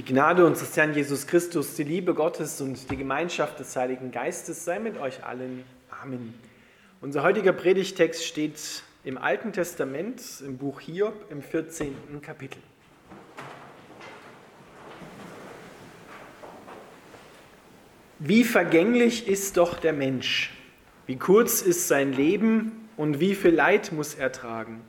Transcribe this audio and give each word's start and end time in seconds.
Die 0.00 0.14
Gnade 0.14 0.46
unseres 0.46 0.74
Herrn 0.78 0.94
Jesus 0.94 1.26
Christus, 1.26 1.74
die 1.74 1.84
Liebe 1.84 2.14
Gottes 2.14 2.62
und 2.62 2.90
die 2.90 2.96
Gemeinschaft 2.96 3.60
des 3.60 3.76
Heiligen 3.76 4.10
Geistes 4.10 4.64
sei 4.64 4.78
mit 4.78 4.96
euch 4.96 5.22
allen. 5.24 5.62
Amen. 6.02 6.32
Unser 7.02 7.22
heutiger 7.22 7.52
Predigtext 7.52 8.24
steht 8.24 8.82
im 9.04 9.18
Alten 9.18 9.52
Testament, 9.52 10.22
im 10.42 10.56
Buch 10.56 10.80
Hiob, 10.80 11.30
im 11.30 11.42
14. 11.42 11.94
Kapitel. 12.22 12.62
Wie 18.20 18.44
vergänglich 18.44 19.28
ist 19.28 19.58
doch 19.58 19.78
der 19.78 19.92
Mensch, 19.92 20.54
wie 21.04 21.16
kurz 21.16 21.60
ist 21.60 21.88
sein 21.88 22.14
Leben 22.14 22.88
und 22.96 23.20
wie 23.20 23.34
viel 23.34 23.54
Leid 23.54 23.92
muss 23.92 24.14
er 24.14 24.32
tragen. 24.32 24.80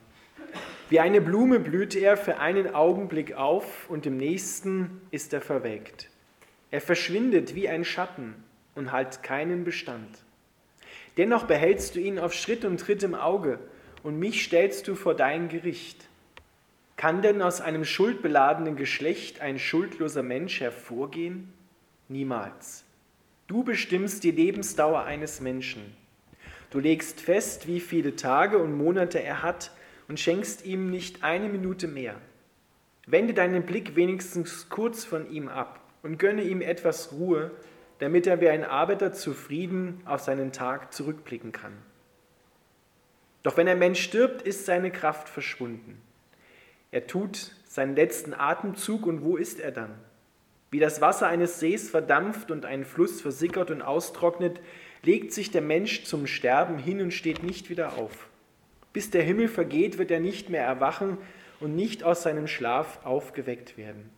Wie 0.92 1.00
eine 1.00 1.22
Blume 1.22 1.62
blüht 1.62 1.96
er 1.96 2.18
für 2.18 2.40
einen 2.40 2.76
Augenblick 2.76 3.34
auf 3.34 3.90
und 3.90 4.06
im 4.06 4.18
nächsten 4.18 5.00
ist 5.10 5.32
er 5.32 5.40
verwelkt. 5.40 6.10
Er 6.70 6.82
verschwindet 6.82 7.56
wie 7.56 7.70
ein 7.70 7.86
Schatten 7.86 8.36
und 8.76 8.92
hat 8.92 9.24
keinen 9.24 9.64
Bestand. 9.64 10.10
Dennoch 11.16 11.46
behältst 11.46 11.96
du 11.96 12.02
ihn 12.02 12.20
auf 12.20 12.34
Schritt 12.34 12.66
und 12.66 12.78
Tritt 12.78 13.04
im 13.04 13.16
Auge 13.16 13.60
und 14.04 14.20
mich 14.20 14.44
stellst 14.44 14.86
du 14.90 14.96
vor 14.96 15.16
dein 15.16 15.48
Gericht. 15.48 16.10
Kann 16.98 17.22
denn 17.22 17.42
aus 17.42 17.62
einem 17.62 17.86
schuldbeladenen 17.86 18.76
Geschlecht 18.76 19.40
ein 19.40 19.60
schuldloser 19.60 20.24
Mensch 20.24 20.60
hervorgehen? 20.60 21.54
Niemals. 22.10 22.84
Du 23.48 23.64
bestimmst 23.64 24.26
die 24.26 24.32
Lebensdauer 24.32 25.06
eines 25.06 25.40
Menschen. 25.40 25.96
Du 26.70 26.80
legst 26.80 27.22
fest, 27.22 27.66
wie 27.66 27.80
viele 27.80 28.18
Tage 28.18 28.58
und 28.58 28.78
Monate 28.78 29.24
er 29.24 29.42
hat 29.42 29.72
und 30.12 30.20
schenkst 30.20 30.66
ihm 30.66 30.90
nicht 30.90 31.24
eine 31.24 31.48
Minute 31.48 31.88
mehr. 31.88 32.18
Wende 33.08 33.34
deinen 33.34 33.66
Blick 33.66 33.96
wenigstens 33.96 34.68
kurz 34.68 35.06
von 35.06 35.32
ihm 35.32 35.48
ab 35.48 35.80
und 36.04 36.18
gönne 36.20 36.44
ihm 36.44 36.60
etwas 36.60 37.14
Ruhe, 37.14 37.52
damit 38.00 38.28
er 38.28 38.42
wie 38.42 38.50
ein 38.50 38.66
Arbeiter 38.66 39.14
zufrieden 39.14 40.02
auf 40.04 40.20
seinen 40.20 40.52
Tag 40.52 40.92
zurückblicken 40.94 41.54
kann. 41.54 41.72
Doch 43.42 43.56
wenn 43.56 43.70
ein 43.70 43.80
Mensch 43.80 44.02
stirbt, 44.02 44.42
ist 44.42 44.66
seine 44.66 44.92
Kraft 44.92 45.30
verschwunden. 45.30 46.02
Er 46.92 47.08
tut 47.08 47.56
seinen 47.66 47.96
letzten 47.96 48.34
Atemzug 48.34 49.06
und 49.06 49.24
wo 49.24 49.38
ist 49.38 49.62
er 49.62 49.72
dann? 49.72 49.96
Wie 50.72 50.80
das 50.80 51.00
Wasser 51.00 51.28
eines 51.28 51.62
Sees 51.62 51.90
verdampft 51.90 52.52
und 52.52 52.66
ein 52.66 52.84
Fluss 52.84 53.22
versickert 53.22 53.72
und 53.72 53.82
austrocknet, 53.82 54.60
legt 55.04 55.32
sich 55.32 55.52
der 55.52 55.62
Mensch 55.62 56.04
zum 56.04 56.28
Sterben 56.28 56.78
hin 56.80 57.00
und 57.00 57.14
steht 57.14 57.44
nicht 57.44 57.70
wieder 57.70 57.98
auf. 57.98 58.28
Bis 58.94 59.10
der 59.10 59.24
Himmel 59.24 59.48
vergeht, 59.48 59.98
wird 59.98 60.12
er 60.12 60.20
nicht 60.20 60.50
mehr 60.50 60.64
erwachen 60.64 61.18
und 61.60 61.76
nicht 61.76 62.04
aus 62.04 62.24
seinem 62.24 62.48
Schlaf 62.48 63.00
aufgeweckt 63.06 63.78
werden. 63.78 64.10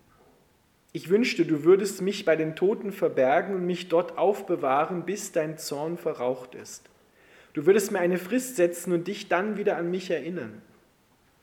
Ich 0.94 1.10
wünschte, 1.10 1.46
du 1.46 1.64
würdest 1.64 2.02
mich 2.02 2.24
bei 2.24 2.36
den 2.36 2.56
Toten 2.56 2.92
verbergen 2.92 3.56
und 3.56 3.66
mich 3.66 3.90
dort 3.90 4.18
aufbewahren, 4.18 5.06
bis 5.06 5.32
dein 5.32 5.58
Zorn 5.58 5.98
verraucht 5.98 6.56
ist. 6.56 6.90
Du 7.54 7.66
würdest 7.66 7.92
mir 7.92 8.00
eine 8.00 8.18
Frist 8.18 8.56
setzen 8.56 8.94
und 8.94 9.08
dich 9.08 9.28
dann 9.28 9.58
wieder 9.58 9.78
an 9.78 9.92
mich 9.92 10.10
erinnern. 10.10 10.62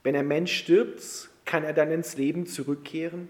Wenn 0.03 0.15
ein 0.15 0.27
Mensch 0.27 0.53
stirbt, 0.53 1.29
kann 1.45 1.63
er 1.63 1.73
dann 1.73 1.91
ins 1.91 2.17
Leben 2.17 2.45
zurückkehren? 2.45 3.27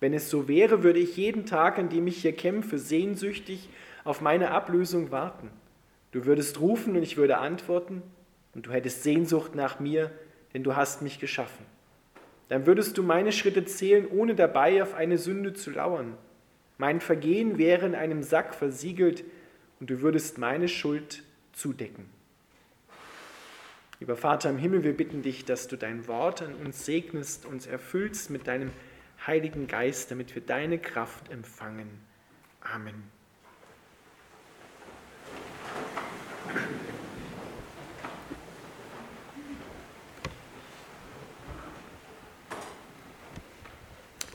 Wenn 0.00 0.14
es 0.14 0.30
so 0.30 0.48
wäre, 0.48 0.82
würde 0.82 0.98
ich 0.98 1.16
jeden 1.16 1.46
Tag, 1.46 1.78
an 1.78 1.88
dem 1.88 2.06
ich 2.06 2.22
hier 2.22 2.34
kämpfe, 2.34 2.78
sehnsüchtig 2.78 3.68
auf 4.04 4.20
meine 4.20 4.50
Ablösung 4.50 5.10
warten. 5.10 5.50
Du 6.12 6.26
würdest 6.26 6.60
rufen 6.60 6.96
und 6.96 7.02
ich 7.02 7.16
würde 7.16 7.38
antworten, 7.38 8.02
und 8.54 8.66
du 8.66 8.72
hättest 8.72 9.02
Sehnsucht 9.02 9.54
nach 9.54 9.80
mir, 9.80 10.10
denn 10.52 10.62
du 10.62 10.76
hast 10.76 11.02
mich 11.02 11.18
geschaffen. 11.18 11.66
Dann 12.48 12.66
würdest 12.66 12.98
du 12.98 13.02
meine 13.02 13.32
Schritte 13.32 13.64
zählen, 13.64 14.06
ohne 14.08 14.34
dabei 14.34 14.82
auf 14.82 14.94
eine 14.94 15.18
Sünde 15.18 15.54
zu 15.54 15.70
lauern. 15.70 16.16
Mein 16.78 17.00
Vergehen 17.00 17.58
wäre 17.58 17.86
in 17.86 17.94
einem 17.94 18.22
Sack 18.22 18.54
versiegelt 18.54 19.24
und 19.80 19.90
du 19.90 20.00
würdest 20.02 20.38
meine 20.38 20.68
Schuld 20.68 21.22
zudecken. 21.52 22.08
Lieber 24.00 24.16
Vater 24.16 24.50
im 24.50 24.58
Himmel, 24.58 24.82
wir 24.82 24.96
bitten 24.96 25.22
dich, 25.22 25.44
dass 25.44 25.68
du 25.68 25.76
dein 25.76 26.06
Wort 26.08 26.42
an 26.42 26.54
uns 26.54 26.84
segnest, 26.84 27.46
uns 27.46 27.66
erfüllst 27.66 28.28
mit 28.28 28.46
deinem 28.46 28.70
Heiligen 29.26 29.66
Geist, 29.66 30.10
damit 30.10 30.34
wir 30.34 30.42
deine 30.42 30.78
Kraft 30.78 31.30
empfangen. 31.30 31.88
Amen. 32.60 33.02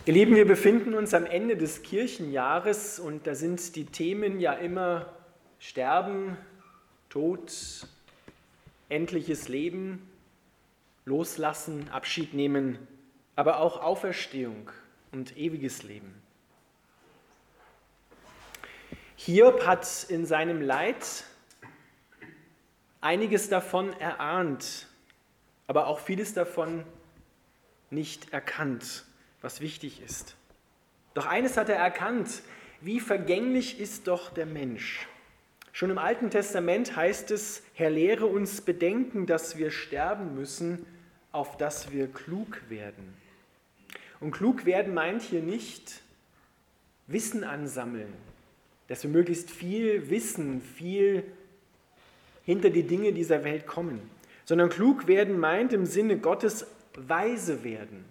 Ihr 0.09 0.15
Lieben, 0.15 0.35
wir 0.35 0.47
befinden 0.47 0.95
uns 0.95 1.13
am 1.13 1.27
Ende 1.27 1.55
des 1.55 1.83
Kirchenjahres 1.83 2.99
und 2.99 3.27
da 3.27 3.35
sind 3.35 3.75
die 3.75 3.85
Themen 3.85 4.39
ja 4.39 4.53
immer 4.53 5.13
Sterben, 5.59 6.35
Tod, 7.09 7.53
endliches 8.89 9.49
Leben, 9.49 10.09
Loslassen, 11.05 11.89
Abschied 11.89 12.33
nehmen, 12.33 12.79
aber 13.35 13.59
auch 13.59 13.83
Auferstehung 13.83 14.71
und 15.11 15.37
ewiges 15.37 15.83
Leben. 15.83 16.19
Hiob 19.15 19.67
hat 19.67 20.07
in 20.09 20.25
seinem 20.25 20.59
Leid 20.63 21.23
einiges 22.99 23.47
davon 23.47 23.93
erahnt, 23.99 24.87
aber 25.67 25.85
auch 25.85 25.99
vieles 25.99 26.33
davon 26.33 26.83
nicht 27.91 28.33
erkannt 28.33 29.05
was 29.41 29.61
wichtig 29.61 30.01
ist. 30.01 30.35
Doch 31.13 31.25
eines 31.25 31.57
hat 31.57 31.69
er 31.69 31.75
erkannt, 31.75 32.41
wie 32.81 32.99
vergänglich 32.99 33.79
ist 33.79 34.07
doch 34.07 34.29
der 34.29 34.45
Mensch. 34.45 35.07
Schon 35.71 35.89
im 35.89 35.97
Alten 35.97 36.29
Testament 36.29 36.95
heißt 36.95 37.31
es, 37.31 37.63
Herr, 37.73 37.89
lehre 37.89 38.25
uns 38.25 38.61
bedenken, 38.61 39.25
dass 39.25 39.57
wir 39.57 39.71
sterben 39.71 40.35
müssen, 40.35 40.85
auf 41.31 41.57
dass 41.57 41.91
wir 41.91 42.07
klug 42.07 42.61
werden. 42.69 43.13
Und 44.19 44.31
klug 44.31 44.65
werden 44.65 44.93
meint 44.93 45.21
hier 45.21 45.41
nicht 45.41 46.01
Wissen 47.07 47.43
ansammeln, 47.43 48.13
dass 48.87 49.03
wir 49.03 49.09
möglichst 49.09 49.49
viel 49.51 50.09
Wissen, 50.09 50.61
viel 50.61 51.23
hinter 52.43 52.69
die 52.69 52.83
Dinge 52.83 53.13
dieser 53.13 53.43
Welt 53.43 53.67
kommen, 53.67 54.01
sondern 54.45 54.69
klug 54.69 55.07
werden 55.07 55.39
meint 55.39 55.71
im 55.71 55.85
Sinne 55.85 56.17
Gottes 56.17 56.67
weise 56.95 57.63
werden 57.63 58.03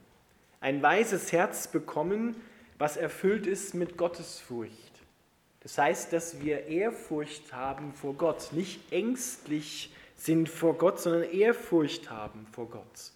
ein 0.61 0.83
weises 0.83 1.33
Herz 1.33 1.69
bekommen, 1.69 2.37
was 2.79 2.97
erfüllt 2.97 3.47
ist 3.47 3.75
mit 3.75 3.97
Gottesfurcht. 3.97 4.73
Das 5.61 5.77
heißt, 5.77 6.13
dass 6.13 6.41
wir 6.41 6.67
Ehrfurcht 6.67 7.53
haben 7.53 7.93
vor 7.93 8.15
Gott, 8.15 8.53
nicht 8.53 8.93
ängstlich 8.93 9.93
sind 10.17 10.49
vor 10.49 10.79
Gott, 10.79 11.01
sondern 11.01 11.25
Ehrfurcht 11.25 12.11
haben 12.11 12.47
vor 12.53 12.71
Gott. 12.71 13.13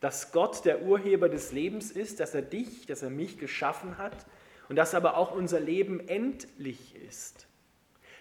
Dass 0.00 0.32
Gott 0.32 0.64
der 0.64 0.82
Urheber 0.82 1.28
des 1.28 1.52
Lebens 1.52 1.90
ist, 1.90 2.20
dass 2.20 2.34
er 2.34 2.42
dich, 2.42 2.86
dass 2.86 3.02
er 3.02 3.10
mich 3.10 3.38
geschaffen 3.38 3.98
hat 3.98 4.26
und 4.68 4.76
dass 4.76 4.94
aber 4.94 5.16
auch 5.16 5.34
unser 5.34 5.60
Leben 5.60 6.06
endlich 6.08 6.94
ist. 7.08 7.46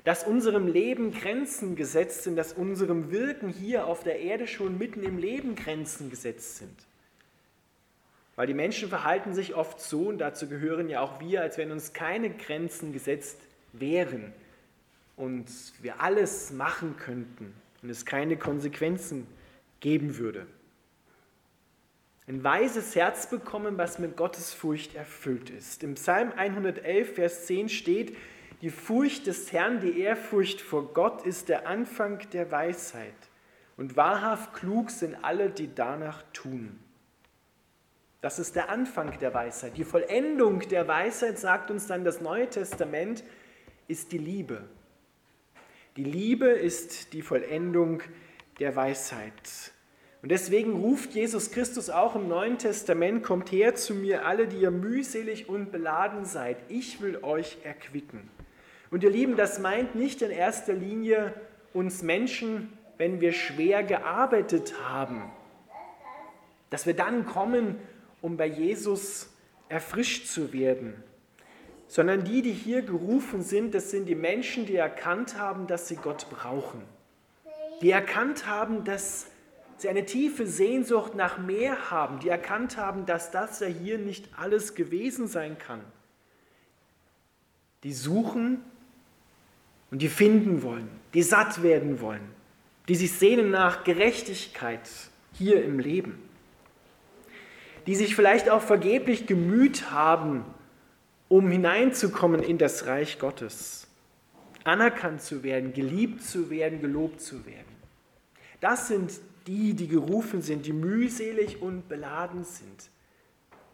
Dass 0.03 0.23
unserem 0.23 0.67
Leben 0.67 1.11
Grenzen 1.11 1.75
gesetzt 1.75 2.23
sind, 2.23 2.35
dass 2.35 2.53
unserem 2.53 3.11
Wirken 3.11 3.49
hier 3.49 3.87
auf 3.87 4.03
der 4.03 4.19
Erde 4.19 4.47
schon 4.47 4.77
mitten 4.77 5.03
im 5.03 5.17
Leben 5.17 5.55
Grenzen 5.55 6.09
gesetzt 6.09 6.57
sind. 6.57 6.85
Weil 8.35 8.47
die 8.47 8.53
Menschen 8.53 8.89
verhalten 8.89 9.33
sich 9.33 9.55
oft 9.55 9.79
so, 9.79 10.09
und 10.09 10.17
dazu 10.17 10.47
gehören 10.47 10.89
ja 10.89 11.01
auch 11.01 11.19
wir, 11.19 11.41
als 11.41 11.57
wenn 11.57 11.71
uns 11.71 11.93
keine 11.93 12.29
Grenzen 12.29 12.91
gesetzt 12.91 13.37
wären 13.71 14.33
und 15.15 15.47
wir 15.81 16.01
alles 16.01 16.51
machen 16.51 16.97
könnten 16.97 17.53
und 17.81 17.89
es 17.89 18.05
keine 18.05 18.37
Konsequenzen 18.37 19.27
geben 19.79 20.17
würde. 20.17 20.45
Ein 22.27 22.43
weises 22.43 22.95
Herz 22.95 23.29
bekommen, 23.29 23.77
was 23.77 23.99
mit 23.99 24.17
Gottes 24.17 24.51
Furcht 24.51 24.95
erfüllt 24.95 25.51
ist. 25.51 25.83
Im 25.83 25.93
Psalm 25.93 26.31
111, 26.35 27.13
Vers 27.13 27.45
10 27.45 27.69
steht, 27.69 28.17
die 28.61 28.71
Furcht 28.71 29.27
des 29.27 29.51
Herrn, 29.51 29.79
die 29.79 29.99
Ehrfurcht 29.99 30.59
vor 30.59 30.91
Gott 30.93 31.25
ist 31.25 31.49
der 31.49 31.67
Anfang 31.67 32.19
der 32.31 32.51
Weisheit. 32.51 33.13
Und 33.77 33.95
wahrhaft 33.95 34.53
klug 34.55 34.89
sind 34.89 35.23
alle, 35.23 35.49
die 35.49 35.73
danach 35.75 36.23
tun. 36.33 36.79
Das 38.25 38.39
ist 38.39 38.55
der 38.55 38.71
Anfang 38.71 39.19
der 39.19 39.35
Weisheit. 39.35 39.77
Die 39.77 39.83
Vollendung 39.83 40.61
der 40.69 40.87
Weisheit, 40.87 41.37
sagt 41.37 41.69
uns 41.69 41.85
dann 41.85 42.03
das 42.03 42.21
Neue 42.21 42.49
Testament, 42.49 43.23
ist 43.87 44.11
die 44.11 44.17
Liebe. 44.17 44.63
Die 45.95 46.05
Liebe 46.05 46.47
ist 46.47 47.13
die 47.13 47.21
Vollendung 47.21 48.01
der 48.59 48.75
Weisheit. 48.75 49.31
Und 50.23 50.31
deswegen 50.31 50.73
ruft 50.73 51.13
Jesus 51.13 51.51
Christus 51.51 51.91
auch 51.91 52.15
im 52.15 52.27
Neuen 52.27 52.57
Testament, 52.57 53.21
kommt 53.21 53.51
her 53.51 53.75
zu 53.75 53.93
mir 53.93 54.25
alle, 54.25 54.47
die 54.47 54.57
ihr 54.57 54.71
mühselig 54.71 55.47
und 55.47 55.71
beladen 55.71 56.25
seid. 56.25 56.57
Ich 56.67 57.01
will 57.01 57.19
euch 57.21 57.59
erquicken. 57.63 58.27
Und 58.89 59.03
ihr 59.03 59.11
Lieben, 59.11 59.35
das 59.35 59.59
meint 59.59 59.93
nicht 59.93 60.23
in 60.23 60.31
erster 60.31 60.73
Linie 60.73 61.31
uns 61.73 62.01
Menschen, 62.01 62.73
wenn 62.97 63.21
wir 63.21 63.33
schwer 63.33 63.83
gearbeitet 63.83 64.73
haben, 64.83 65.31
dass 66.71 66.87
wir 66.87 66.95
dann 66.95 67.27
kommen 67.27 67.77
um 68.25 68.37
bei 68.37 68.47
Jesus 68.47 69.29
erfrischt 69.69 70.25
zu 70.25 70.51
werden, 70.51 70.95
sondern 71.87 72.23
die, 72.23 72.41
die 72.41 72.53
hier 72.53 72.81
gerufen 72.81 73.43
sind, 73.43 73.75
das 73.75 73.91
sind 73.91 74.07
die 74.07 74.15
Menschen, 74.15 74.65
die 74.65 74.77
erkannt 74.77 75.37
haben, 75.37 75.67
dass 75.67 75.87
sie 75.87 75.95
Gott 75.95 76.27
brauchen. 76.31 76.81
Die 77.83 77.91
erkannt 77.91 78.47
haben, 78.47 78.83
dass 78.83 79.27
sie 79.77 79.89
eine 79.89 80.07
tiefe 80.07 80.47
Sehnsucht 80.47 81.13
nach 81.13 81.37
mehr 81.37 81.91
haben, 81.91 82.19
die 82.19 82.29
erkannt 82.29 82.77
haben, 82.77 83.05
dass 83.05 83.29
das 83.29 83.59
ja 83.59 83.67
hier 83.67 83.99
nicht 83.99 84.27
alles 84.35 84.73
gewesen 84.73 85.27
sein 85.27 85.59
kann. 85.59 85.81
Die 87.83 87.93
suchen 87.93 88.59
und 89.91 90.01
die 90.01 90.09
finden 90.09 90.63
wollen, 90.63 90.89
die 91.13 91.21
satt 91.21 91.61
werden 91.61 92.01
wollen, 92.01 92.27
die 92.87 92.95
sich 92.95 93.11
sehnen 93.11 93.51
nach 93.51 93.83
Gerechtigkeit 93.83 94.89
hier 95.33 95.63
im 95.63 95.77
Leben, 95.77 96.24
die 97.87 97.95
sich 97.95 98.15
vielleicht 98.15 98.49
auch 98.49 98.61
vergeblich 98.61 99.27
gemüht 99.27 99.91
haben, 99.91 100.45
um 101.27 101.49
hineinzukommen 101.49 102.41
in 102.41 102.57
das 102.57 102.85
Reich 102.87 103.19
Gottes, 103.19 103.87
anerkannt 104.63 105.21
zu 105.21 105.43
werden, 105.43 105.73
geliebt 105.73 106.23
zu 106.23 106.49
werden, 106.49 106.81
gelobt 106.81 107.21
zu 107.21 107.45
werden. 107.45 107.75
Das 108.61 108.87
sind 108.87 109.11
die, 109.47 109.73
die 109.73 109.87
gerufen 109.87 110.41
sind, 110.41 110.65
die 110.65 110.73
mühselig 110.73 111.61
und 111.61 111.87
beladen 111.87 112.43
sind. 112.43 112.89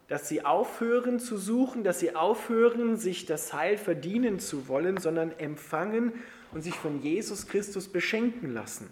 Dass 0.08 0.28
sie 0.28 0.44
aufhören 0.44 1.19
zu 1.19 1.38
suchen, 1.38 1.86
dass 1.86 2.02
sie 2.02 2.16
aufhören, 2.16 2.98
sich 2.98 3.25
das 3.25 3.54
Heil 3.54 3.78
verdienen 3.78 4.40
zu 4.40 4.68
wollen, 4.68 4.98
sondern 4.98 5.31
empfangen 5.40 6.12
und 6.52 6.62
sich 6.62 6.75
von 6.75 7.02
Jesus 7.02 7.48
Christus 7.48 7.88
beschenken 7.88 8.54
lassen. 8.54 8.90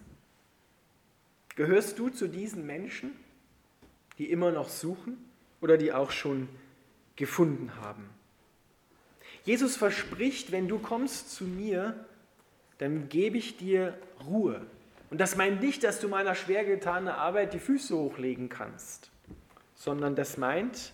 Gehörst 1.58 2.00
du 2.00 2.08
zu 2.08 2.28
diesen 2.28 2.66
Menschen, 2.66 3.12
die 4.20 4.30
immer 4.30 4.52
noch 4.52 4.70
suchen 4.70 5.18
oder 5.62 5.78
die 5.78 5.92
auch 5.92 6.12
schon 6.12 6.48
gefunden 7.16 7.72
haben? 7.82 8.08
Jesus 9.46 9.76
verspricht, 9.76 10.52
wenn 10.52 10.68
du 10.68 10.78
kommst 10.78 11.34
zu 11.34 11.46
mir, 11.46 12.06
dann 12.78 13.10
gebe 13.10 13.38
ich 13.38 13.58
dir 13.58 13.98
Ruhe, 14.28 14.62
und 15.10 15.20
das 15.20 15.36
meint 15.36 15.62
nicht, 15.62 15.84
dass 15.84 16.00
du 16.00 16.08
meiner 16.08 16.36
schwer 16.36 16.64
getanen 16.64 17.08
Arbeit 17.08 17.54
die 17.54 17.60
Füße 17.60 17.96
hochlegen 17.98 18.50
kannst, 18.50 19.10
sondern 19.76 20.16
das 20.16 20.38
meint, 20.38 20.94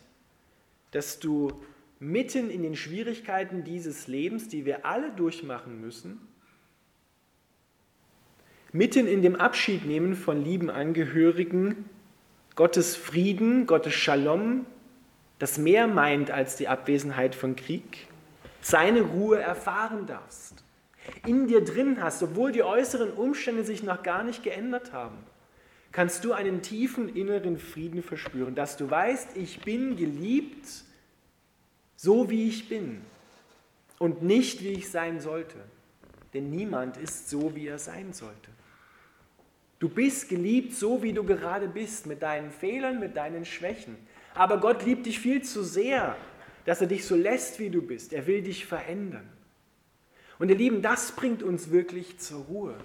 dass 0.92 1.20
du 1.20 1.62
mitten 2.00 2.50
in 2.50 2.64
den 2.64 2.76
Schwierigkeiten 2.76 3.64
dieses 3.64 4.08
Lebens, 4.08 4.48
die 4.48 4.66
wir 4.66 4.86
alle 4.86 5.12
durchmachen 5.12 5.82
müssen, 5.82 6.22
mitten 8.72 9.08
in 9.08 9.22
dem 9.22 9.36
Abschied 9.36 9.86
nehmen 9.86 10.16
von 10.16 10.44
lieben 10.44 10.70
Angehörigen, 10.70 11.90
Gottes 12.56 12.96
Frieden, 12.96 13.68
Gottes 13.68 13.94
Shalom, 13.94 14.66
das 15.40 15.58
mehr 15.58 15.88
meint 15.88 16.32
als 16.32 16.56
die 16.56 16.68
Abwesenheit 16.68 17.36
von 17.36 17.56
Krieg, 17.56 18.08
seine 18.62 19.02
Ruhe 19.02 19.40
erfahren 19.40 20.08
darfst 20.08 20.66
in 21.26 21.48
dir 21.48 21.64
drin 21.64 22.02
hast, 22.02 22.24
obwohl 22.24 22.52
die 22.52 22.64
äußeren 22.64 23.12
Umstände 23.12 23.64
sich 23.64 23.84
noch 23.84 24.04
gar 24.04 24.24
nicht 24.24 24.44
geändert 24.44 24.94
haben, 24.94 25.18
kannst 25.92 26.24
du 26.24 26.34
einen 26.34 26.62
tiefen 26.62 27.10
inneren 27.16 27.58
Frieden 27.58 28.04
verspüren, 28.04 28.56
dass 28.56 28.78
du 28.78 28.90
weißt, 28.90 29.38
ich 29.38 29.62
bin 29.62 29.96
geliebt, 29.96 30.68
so 31.96 32.30
wie 32.30 32.48
ich 32.48 32.70
bin 32.70 33.02
und 34.00 34.22
nicht 34.22 34.62
wie 34.64 34.74
ich 34.74 34.90
sein 34.90 35.20
sollte. 35.20 35.58
Denn 36.34 36.50
niemand 36.50 36.98
ist 36.98 37.30
so, 37.30 37.56
wie 37.56 37.68
er 37.68 37.80
sein 37.80 38.12
sollte. 38.12 38.52
Du 39.80 39.90
bist 39.90 40.30
geliebt, 40.30 40.74
so 40.74 41.04
wie 41.04 41.14
du 41.14 41.24
gerade 41.24 41.68
bist, 41.68 42.06
mit 42.06 42.22
deinen 42.22 42.52
Fehlern, 42.52 43.00
mit 43.00 43.18
deinen 43.18 43.46
Schwächen. 43.46 43.98
Aber 44.34 44.60
Gott 44.60 44.86
liebt 44.86 45.06
dich 45.06 45.20
viel 45.20 45.42
zu 45.42 45.64
sehr, 45.64 46.16
dass 46.66 46.82
er 46.82 46.88
dich 46.88 47.06
so 47.06 47.16
lässt, 47.16 47.60
wie 47.60 47.70
du 47.70 47.82
bist. 47.82 48.14
Er 48.14 48.28
will 48.28 48.42
dich 48.42 48.66
verändern. 48.66 49.30
Und 50.40 50.50
ihr 50.50 50.56
Lieben, 50.56 50.82
das 50.82 51.14
bringt 51.14 51.44
uns 51.44 51.72
wirklich 51.72 52.18
zur 52.20 52.44
Ruhe. 52.46 52.76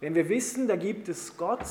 Wenn 0.00 0.14
wir 0.14 0.28
wissen, 0.28 0.66
da 0.66 0.76
gibt 0.76 1.08
es 1.08 1.36
Gott, 1.36 1.66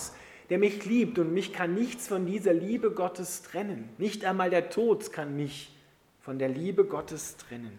der 0.50 0.60
mich 0.60 0.86
liebt 0.86 1.20
und 1.20 1.34
mich 1.34 1.54
kann 1.54 1.74
nichts 1.74 2.08
von 2.08 2.26
dieser 2.26 2.54
Liebe 2.54 2.92
Gottes 2.92 3.42
trennen. 3.44 3.90
Nicht 3.98 4.26
einmal 4.26 4.50
der 4.50 4.70
Tod 4.70 5.12
kann 5.12 5.36
mich 5.36 5.76
von 6.22 6.40
der 6.40 6.50
Liebe 6.50 6.86
Gottes 6.86 7.38
trennen. 7.38 7.78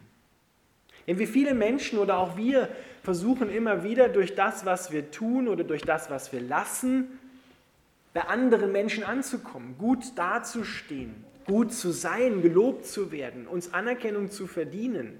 Denn 1.11 1.19
wie 1.19 1.27
viele 1.27 1.55
Menschen 1.55 1.99
oder 1.99 2.19
auch 2.19 2.37
wir 2.37 2.69
versuchen 3.03 3.51
immer 3.51 3.83
wieder 3.83 4.09
durch 4.09 4.37
das, 4.37 4.65
was 4.65 4.93
wir 4.93 5.11
tun 5.11 5.49
oder 5.49 5.65
durch 5.65 5.83
das, 5.83 6.09
was 6.09 6.33
wir 6.33 6.41
lassen, 6.41 7.19
bei 8.15 8.21
anderen 8.21 8.71
Menschen 8.71 9.03
anzukommen, 9.03 9.75
gut 9.77 10.17
dazustehen, 10.17 11.13
gut 11.49 11.73
zu 11.73 11.91
sein, 11.91 12.43
gelobt 12.43 12.87
zu 12.87 13.11
werden, 13.11 13.49
uns 13.49 13.75
Anerkennung 13.75 14.31
zu 14.31 14.47
verdienen. 14.47 15.19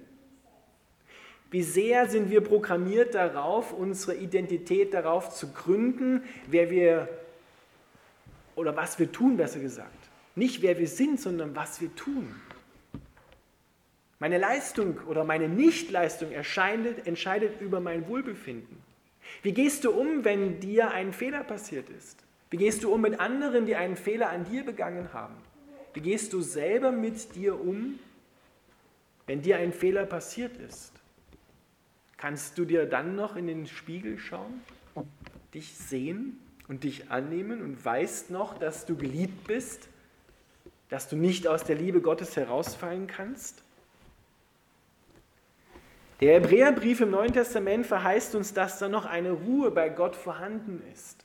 Wie 1.51 1.65
sehr 1.65 2.09
sind 2.09 2.31
wir 2.31 2.43
programmiert 2.43 3.17
darauf, 3.17 3.73
unsere 3.73 4.15
Identität 4.15 4.95
darauf 4.95 5.31
zu 5.31 5.53
gründen, 5.53 6.23
wer 6.47 6.71
wir 6.71 7.09
oder 8.55 8.77
was 8.77 9.01
wir 9.01 9.11
tun, 9.11 9.37
besser 9.37 9.59
gesagt. 9.59 10.09
Nicht 10.37 10.63
wer 10.63 10.79
wir 10.79 10.87
sind, 10.87 11.21
sondern 11.21 11.57
was 11.57 11.81
wir 11.81 11.93
tun. 11.97 12.33
Meine 14.21 14.37
Leistung 14.37 14.99
oder 15.09 15.25
meine 15.25 15.49
Nichtleistung 15.49 16.31
entscheidet, 16.31 17.61
über 17.61 17.81
mein 17.81 18.07
Wohlbefinden. 18.07 18.77
Wie 19.43 19.53
gehst 19.53 19.85
du 19.85 19.91
um, 19.91 20.25
wenn 20.27 20.61
dir 20.61 20.91
ein 20.91 21.15
Fehler 21.15 21.43
passiert 21.43 21.89
ist? 21.89 22.23
Wie 22.51 22.59
gehst 22.59 22.85
du 22.85 22.93
um 22.93 23.01
mit 23.01 23.19
anderen, 23.19 23.65
die 23.65 23.77
einen 23.77 23.97
Fehler 23.97 24.29
an 24.29 24.45
dir 24.45 24.63
begangen 24.63 25.15
haben? 25.15 25.35
Wie 25.95 26.01
gehst 26.01 26.35
du 26.35 26.43
selber 26.43 26.93
mit 26.93 27.35
dir 27.35 27.59
um, 27.59 27.99
wenn 29.27 29.41
dir 29.41 29.57
ein 29.57 29.73
Fehler 29.73 30.05
passiert 30.05 30.55
ist? 30.59 30.93
Kannst 32.19 32.59
du 32.59 32.67
dir 32.67 32.85
dann 32.85 33.17
noch 33.17 33.37
in 33.37 33.47
den 33.47 33.67
Spiegel 33.67 34.19
schauen, 34.19 34.61
dich 35.55 35.75
sehen 35.75 36.39
und 36.69 36.85
dich 36.85 37.11
annehmen 37.11 37.63
und 37.63 37.83
weißt 37.83 38.31
noch, 38.31 38.59
dass 38.59 38.85
du 38.85 38.97
geliebt 38.97 39.47
bist, 39.47 39.89
dass 40.91 41.09
du 41.09 41.17
nicht 41.17 41.47
aus 41.47 41.65
der 41.65 41.77
Liebe 41.77 42.03
Gottes 42.03 42.37
herausfallen 42.37 43.07
kannst? 43.07 43.63
Der 46.21 46.35
Hebräerbrief 46.35 47.01
im 47.01 47.11
Neuen 47.11 47.33
Testament 47.33 47.87
verheißt 47.87 48.35
uns, 48.35 48.53
dass 48.53 48.79
da 48.79 48.89
noch 48.89 49.07
eine 49.07 49.31
Ruhe 49.33 49.71
bei 49.71 49.89
Gott 49.89 50.15
vorhanden 50.15 50.83
ist. 50.93 51.25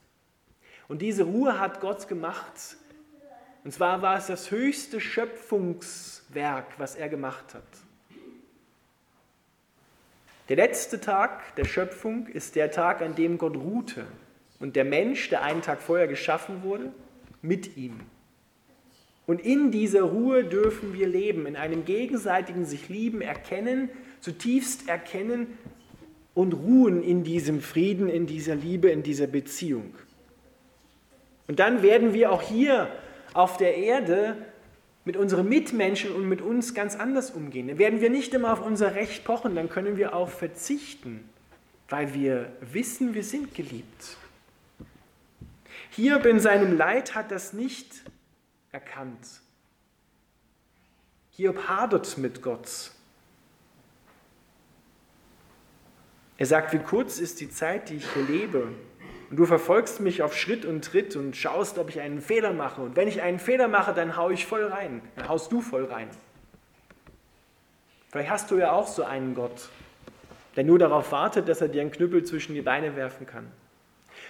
Und 0.87 1.01
diese 1.01 1.23
Ruhe 1.23 1.59
hat 1.59 1.81
Gott 1.81 2.07
gemacht. 2.07 2.77
Und 3.65 3.71
zwar 3.71 4.01
war 4.01 4.17
es 4.17 4.27
das 4.27 4.51
höchste 4.51 5.01
Schöpfungswerk, 5.01 6.67
was 6.77 6.95
er 6.95 7.09
gemacht 7.09 7.53
hat. 7.53 7.63
Der 10.47 10.55
letzte 10.55 11.01
Tag 11.01 11.55
der 11.55 11.65
Schöpfung 11.65 12.27
ist 12.27 12.55
der 12.55 12.71
Tag, 12.71 13.01
an 13.01 13.15
dem 13.15 13.37
Gott 13.37 13.57
ruhte 13.57 14.05
und 14.59 14.75
der 14.75 14.85
Mensch, 14.85 15.29
der 15.29 15.41
einen 15.41 15.61
Tag 15.61 15.81
vorher 15.81 16.07
geschaffen 16.07 16.63
wurde, 16.63 16.93
mit 17.41 17.75
ihm. 17.75 17.99
Und 19.25 19.41
in 19.41 19.71
dieser 19.71 20.03
Ruhe 20.03 20.45
dürfen 20.45 20.93
wir 20.93 21.07
leben, 21.07 21.47
in 21.47 21.55
einem 21.55 21.83
gegenseitigen 21.83 22.63
sich 22.63 22.89
lieben, 22.89 23.21
erkennen, 23.21 23.89
zutiefst 24.25 24.89
erkennen 24.89 25.55
und 26.33 26.53
ruhen 26.53 27.03
in 27.03 27.23
diesem 27.23 27.61
Frieden, 27.61 28.09
in 28.09 28.25
dieser 28.25 28.55
Liebe, 28.55 28.89
in 28.89 29.03
dieser 29.03 29.27
Beziehung. 29.27 29.93
Und 31.47 31.59
dann 31.59 31.83
werden 31.83 32.15
wir 32.15 32.31
auch 32.31 32.41
hier 32.41 32.89
auf 33.35 33.57
der 33.57 33.77
Erde 33.77 34.35
mit 35.03 35.15
unseren 35.15 35.47
Mitmenschen 35.47 36.11
und 36.11 36.27
mit 36.27 36.41
uns 36.41 36.73
ganz 36.73 36.95
anders 36.95 37.29
umgehen. 37.29 37.67
Dann 37.67 37.77
werden 37.77 38.01
wir 38.01 38.09
nicht 38.09 38.33
immer 38.33 38.51
auf 38.51 38.65
unser 38.65 38.95
Recht 38.95 39.23
pochen, 39.25 39.53
dann 39.53 39.69
können 39.69 39.95
wir 39.95 40.15
auch 40.15 40.29
verzichten, 40.29 41.29
weil 41.87 42.15
wir 42.15 42.51
wissen, 42.61 43.13
wir 43.13 43.23
sind 43.23 43.53
geliebt. 43.53 44.17
Hiob 45.91 46.25
in 46.25 46.39
seinem 46.39 46.75
Leid 46.75 47.13
hat 47.13 47.29
das 47.29 47.53
nicht 47.53 48.01
erkannt. 48.71 49.27
Hiob 51.29 51.67
hadert 51.67 52.17
mit 52.17 52.41
Gott. 52.41 52.89
Er 56.37 56.45
sagt, 56.45 56.73
wie 56.73 56.79
kurz 56.79 57.19
ist 57.19 57.39
die 57.39 57.49
Zeit, 57.49 57.89
die 57.89 57.95
ich 57.95 58.11
hier 58.11 58.23
lebe. 58.23 58.67
Und 59.29 59.37
du 59.37 59.45
verfolgst 59.45 60.01
mich 60.01 60.21
auf 60.21 60.35
Schritt 60.37 60.65
und 60.65 60.83
Tritt 60.83 61.15
und 61.15 61.35
schaust, 61.35 61.77
ob 61.77 61.89
ich 61.89 61.99
einen 61.99 62.21
Fehler 62.21 62.53
mache. 62.53 62.81
Und 62.81 62.95
wenn 62.95 63.07
ich 63.07 63.21
einen 63.21 63.39
Fehler 63.39 63.67
mache, 63.67 63.93
dann 63.93 64.17
hau 64.17 64.29
ich 64.29 64.45
voll 64.45 64.65
rein. 64.65 65.01
Dann 65.15 65.29
haust 65.29 65.51
du 65.51 65.61
voll 65.61 65.85
rein. 65.85 66.09
Vielleicht 68.11 68.29
hast 68.29 68.51
du 68.51 68.57
ja 68.57 68.71
auch 68.71 68.87
so 68.87 69.03
einen 69.03 69.35
Gott, 69.35 69.69
der 70.55 70.63
nur 70.63 70.79
darauf 70.79 71.11
wartet, 71.11 71.49
dass 71.49 71.61
er 71.61 71.67
dir 71.67 71.81
einen 71.81 71.91
Knüppel 71.91 72.23
zwischen 72.23 72.53
die 72.53 72.61
Beine 72.61 72.95
werfen 72.95 73.25
kann. 73.25 73.47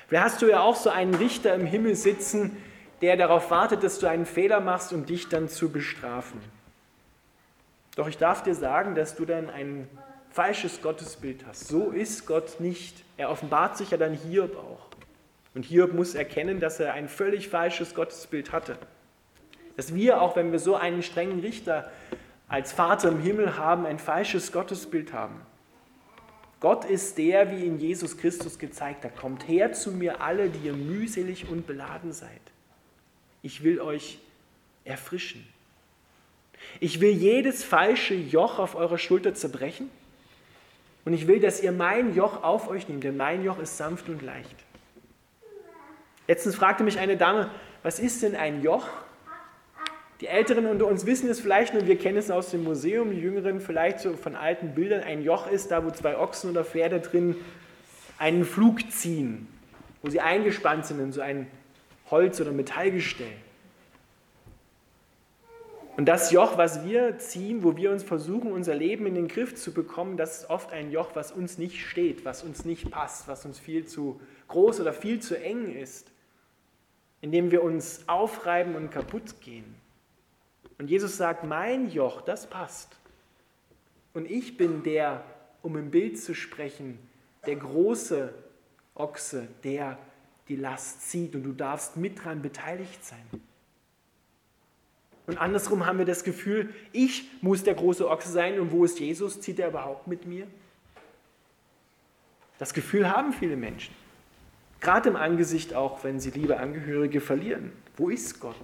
Vielleicht 0.08 0.26
hast 0.26 0.42
du 0.42 0.48
ja 0.48 0.62
auch 0.62 0.76
so 0.76 0.90
einen 0.90 1.14
Richter 1.14 1.54
im 1.54 1.66
Himmel 1.66 1.96
sitzen, 1.96 2.58
der 3.02 3.18
darauf 3.18 3.52
wartet, 3.52 3.84
dass 3.84 4.00
du 4.00 4.08
einen 4.08 4.26
Fehler 4.26 4.60
machst, 4.60 4.94
um 4.94 5.06
dich 5.06 5.28
dann 5.30 5.50
zu 5.50 5.70
bestrafen. 5.70 6.40
Doch 7.96 8.08
ich 8.08 8.18
darf 8.18 8.44
dir 8.44 8.56
sagen, 8.56 8.96
dass 8.96 9.16
du 9.16 9.26
dann 9.26 9.50
ein 9.50 9.88
falsches 10.36 10.82
Gottesbild 10.82 11.46
hast. 11.48 11.70
So 11.70 11.92
ist 11.92 12.26
Gott 12.26 12.60
nicht. 12.60 13.06
Er 13.16 13.30
offenbart 13.30 13.78
sich 13.78 13.92
ja 13.92 13.98
dann 13.98 14.14
Hiob 14.14 14.58
auch. 14.58 14.86
Und 15.54 15.64
Hiob 15.64 15.94
muss 15.94 16.14
erkennen, 16.14 16.60
dass 16.60 16.82
er 16.82 16.94
ein 16.94 17.08
völlig 17.08 17.48
falsches 17.48 17.96
Gottesbild 17.96 18.52
hatte. 18.52 18.78
Dass 19.78 19.96
wir, 19.96 20.22
auch 20.22 20.36
wenn 20.36 20.52
wir 20.52 20.60
so 20.60 20.76
einen 20.76 21.04
strengen 21.04 21.40
Richter 21.40 21.90
als 22.50 22.74
Vater 22.74 23.08
im 23.08 23.22
Himmel 23.22 23.58
haben, 23.58 23.86
ein 23.86 23.98
falsches 23.98 24.52
Gottesbild 24.52 25.14
haben. 25.14 25.40
Gott 26.60 26.84
ist 26.84 27.18
der, 27.18 27.50
wie 27.52 27.66
in 27.66 27.80
Jesus 27.80 28.18
Christus 28.18 28.60
gezeigt 28.60 29.06
hat. 29.06 29.16
Kommt 29.16 29.48
her 29.48 29.72
zu 29.72 29.94
mir 29.94 30.20
alle, 30.20 30.50
die 30.50 30.68
ihr 30.68 30.74
mühselig 30.74 31.48
und 31.48 31.66
beladen 31.66 32.12
seid. 32.12 32.42
Ich 33.42 33.64
will 33.64 33.80
euch 33.80 34.20
erfrischen. 34.84 35.48
Ich 36.82 37.00
will 37.00 37.12
jedes 37.12 37.64
falsche 37.64 38.16
Joch 38.16 38.60
auf 38.60 38.76
eurer 38.76 38.98
Schulter 38.98 39.34
zerbrechen 39.34 39.90
und 41.06 41.14
ich 41.14 41.28
will, 41.28 41.40
dass 41.40 41.62
ihr 41.62 41.72
mein 41.72 42.16
Joch 42.16 42.44
auf 42.44 42.68
euch 42.68 42.90
nehmt, 42.90 43.04
denn 43.04 43.16
mein 43.16 43.44
Joch 43.44 43.60
ist 43.60 43.78
sanft 43.78 44.10
und 44.10 44.22
leicht. 44.22 44.56
Letztens 46.28 46.56
fragte 46.56 46.84
mich 46.84 47.00
eine 47.00 47.16
Dame, 47.16 47.52
was 47.84 48.00
ist 48.00 48.24
denn 48.24 48.36
ein 48.36 48.64
Joch? 48.64 48.88
Die 50.22 50.28
Älteren 50.28 50.66
unter 50.66 50.88
uns 50.88 51.06
wissen 51.06 51.30
es 51.30 51.40
vielleicht 51.40 51.74
nur, 51.74 51.86
wir 51.86 51.98
kennen 51.98 52.18
es 52.18 52.32
aus 52.32 52.50
dem 52.50 52.64
Museum, 52.64 53.12
die 53.12 53.20
Jüngeren 53.20 53.60
vielleicht 53.60 54.00
so 54.00 54.14
von 54.14 54.36
alten 54.36 54.74
Bildern. 54.74 55.04
Ein 55.04 55.24
Joch 55.24 55.50
ist 55.50 55.70
da, 55.72 55.86
wo 55.86 55.92
zwei 55.92 56.18
Ochsen 56.18 56.50
oder 56.50 56.64
Pferde 56.64 57.00
drin 57.00 57.36
einen 58.18 58.46
Flug 58.46 58.92
ziehen, 58.92 59.48
wo 60.02 60.10
sie 60.10 60.22
eingespannt 60.22 60.86
sind 60.86 61.00
in 61.00 61.12
so 61.12 61.22
ein 61.22 61.48
Holz- 62.10 62.42
oder 62.42 62.52
Metallgestell. 62.52 63.28
Und 65.98 66.06
das 66.06 66.32
Joch, 66.32 66.58
was 66.58 66.84
wir 66.84 67.20
ziehen, 67.20 67.64
wo 67.64 67.78
wir 67.78 67.92
uns 67.92 68.04
versuchen, 68.04 68.52
unser 68.52 68.76
Leben 68.76 69.06
in 69.06 69.16
den 69.16 69.30
Griff 69.30 69.56
zu 69.56 69.74
bekommen, 69.74 70.18
das 70.18 70.40
ist 70.40 70.50
oft 70.50 70.74
ein 70.74 70.92
Joch, 70.92 71.12
was 71.16 71.32
uns 71.32 71.58
nicht 71.58 71.86
steht, 71.86 72.26
was 72.26 72.44
uns 72.44 72.66
nicht 72.66 72.92
passt, 72.92 73.30
was 73.30 73.46
uns 73.46 73.60
viel 73.60 73.86
zu 73.86 74.20
groß 74.50 74.82
oder 74.82 74.92
viel 74.92 75.22
zu 75.22 75.42
eng 75.42 75.74
ist, 75.74 76.12
in 77.22 77.32
dem 77.32 77.50
wir 77.52 77.64
uns 77.64 78.04
aufreiben 78.08 78.76
und 78.76 78.92
kaputt 78.92 79.40
gehen. 79.40 79.76
Und 80.78 80.90
Jesus 80.90 81.16
sagt, 81.16 81.46
mein 81.46 81.90
Joch, 81.90 82.22
das 82.22 82.48
passt. 82.48 82.98
Und 84.14 84.30
ich 84.30 84.58
bin 84.58 84.84
der, 84.84 85.24
um 85.62 85.78
im 85.78 85.92
Bild 85.92 86.20
zu 86.20 86.36
sprechen, 86.36 87.00
der 87.46 87.56
große 87.56 88.34
Ochse, 88.96 89.48
der 89.64 89.98
die 90.50 90.58
Last 90.58 91.10
zieht 91.10 91.36
und 91.36 91.44
du 91.44 91.54
darfst 91.54 91.96
mit 91.96 92.24
dran 92.24 92.42
beteiligt 92.42 93.04
sein. 93.04 93.26
Und 95.28 95.40
andersrum 95.40 95.86
haben 95.86 95.98
wir 95.98 96.06
das 96.06 96.24
Gefühl, 96.24 96.74
ich 96.92 97.30
muss 97.42 97.64
der 97.64 97.74
große 97.74 98.08
Ochse 98.08 98.32
sein 98.32 98.60
und 98.60 98.72
wo 98.72 98.86
ist 98.86 99.00
Jesus? 99.00 99.42
Zieht 99.42 99.60
er 99.60 99.70
überhaupt 99.70 100.08
mit 100.08 100.26
mir? 100.26 100.48
Das 102.60 102.74
Gefühl 102.74 103.10
haben 103.10 103.34
viele 103.34 103.56
Menschen. 103.56 103.94
Gerade 104.80 105.10
im 105.10 105.16
Angesicht 105.16 105.74
auch, 105.74 106.04
wenn 106.04 106.20
sie 106.20 106.30
liebe 106.30 106.58
Angehörige 106.58 107.22
verlieren. 107.22 107.72
Wo 107.98 108.10
ist 108.10 108.40
Gott? 108.40 108.56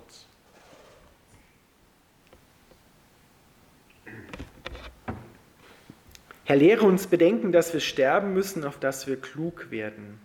Herr, 6.43 6.57
lehre 6.57 6.85
uns 6.85 7.07
bedenken, 7.07 7.51
dass 7.51 7.73
wir 7.73 7.79
sterben 7.79 8.33
müssen, 8.33 8.65
auf 8.65 8.77
dass 8.77 9.07
wir 9.07 9.19
klug 9.19 9.71
werden. 9.71 10.19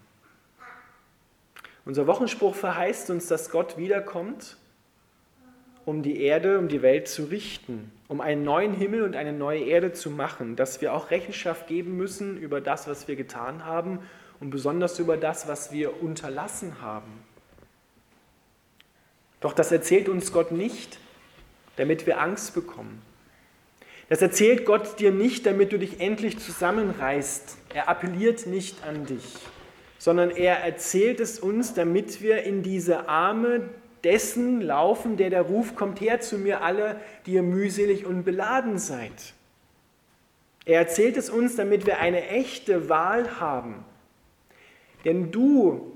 Unser 1.85 2.07
Wochenspruch 2.09 2.55
verheißt 2.55 3.11
uns, 3.11 3.29
dass 3.29 3.49
Gott 3.49 3.79
wiederkommt, 3.79 4.57
um 5.87 6.03
die 6.03 6.21
Erde, 6.21 6.59
um 6.59 6.69
die 6.69 6.83
Welt 6.83 7.09
zu 7.09 7.25
richten, 7.25 7.93
um 8.09 8.21
einen 8.21 8.43
neuen 8.43 8.75
Himmel 8.75 9.03
und 9.03 9.17
eine 9.17 9.33
neue 9.33 9.61
Erde 9.61 9.93
zu 9.93 10.11
machen, 10.11 10.57
dass 10.57 10.81
wir 10.81 10.93
auch 10.93 11.11
Rechenschaft 11.11 11.69
geben 11.69 11.97
müssen 11.97 12.37
über 12.37 12.61
das, 12.61 12.89
was 12.89 13.09
wir 13.09 13.15
getan 13.15 13.65
haben 13.65 14.01
und 14.41 14.51
besonders 14.51 14.99
über 14.99 15.17
das, 15.17 15.47
was 15.47 15.73
wir 15.73 16.03
unterlassen 16.03 16.83
haben. 16.83 17.25
Doch 19.41 19.53
das 19.53 19.71
erzählt 19.71 20.09
uns 20.09 20.33
Gott 20.33 20.51
nicht, 20.51 20.99
damit 21.77 22.05
wir 22.05 22.21
Angst 22.21 22.55
bekommen. 22.55 23.01
Das 24.09 24.21
erzählt 24.23 24.67
Gott 24.67 24.99
dir 24.99 25.13
nicht, 25.13 25.47
damit 25.47 25.73
du 25.73 25.79
dich 25.79 26.01
endlich 26.01 26.39
zusammenreißt. 26.39 27.59
Er 27.75 27.89
appelliert 27.89 28.47
nicht 28.47 28.85
an 28.85 29.07
dich, 29.07 29.37
sondern 29.99 30.31
er 30.31 30.65
erzählt 30.65 31.21
es 31.21 31.39
uns, 31.39 31.75
damit 31.75 32.23
wir 32.23 32.43
in 32.43 32.65
diese 32.65 33.09
Arme 33.09 33.69
dessen 34.07 34.61
laufen, 34.61 35.17
der 35.17 35.31
der 35.31 35.43
Ruf 35.43 35.75
kommt 35.75 36.01
her 36.01 36.21
zu 36.21 36.39
mir 36.39 36.63
alle, 36.63 37.01
die 37.27 37.33
ihr 37.33 37.43
mühselig 37.43 38.07
und 38.07 38.23
beladen 38.23 38.79
seid. 38.79 39.35
Er 40.65 40.79
erzählt 40.79 41.17
es 41.17 41.29
uns, 41.29 41.57
damit 41.57 41.87
wir 41.87 41.99
eine 41.99 42.29
echte 42.29 42.89
Wahl 42.89 43.41
haben. 43.41 43.85
Denn 45.05 45.33
du 45.33 45.93